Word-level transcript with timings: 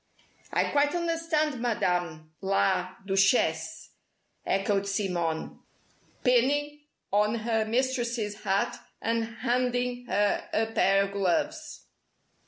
"I 0.51 0.71
quite 0.71 0.95
understand, 0.95 1.61
Madame 1.61 2.31
la 2.41 2.95
Duchesse," 3.05 3.91
echoed 4.47 4.87
Simone, 4.87 5.59
pinning 6.23 6.79
on 7.13 7.35
her 7.35 7.65
mistress's 7.65 8.37
hat, 8.41 8.79
and 8.99 9.23
handing 9.41 10.07
her 10.07 10.49
a 10.53 10.65
pair 10.71 11.03
of 11.03 11.11
gloves. 11.11 11.85